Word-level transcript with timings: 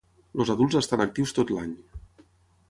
Els 0.37 0.51
adults 0.53 0.77
estan 0.79 1.03
actius 1.05 1.35
tot 1.41 1.53
l'any. 1.59 1.77